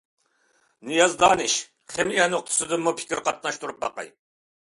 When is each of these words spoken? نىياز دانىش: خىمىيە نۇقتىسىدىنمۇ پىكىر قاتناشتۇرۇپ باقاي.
نىياز 0.91 1.11
دانىش: 1.23 1.57
خىمىيە 1.95 2.25
نۇقتىسىدىنمۇ 2.31 2.95
پىكىر 3.03 3.23
قاتناشتۇرۇپ 3.29 3.79
باقاي. 3.85 4.11